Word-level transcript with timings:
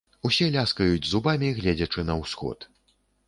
Усе 0.27 0.45
ляскаюць 0.55 1.09
зубамі, 1.09 1.51
гледзячы 1.59 2.07
на 2.09 2.15
ўсход. 2.23 2.69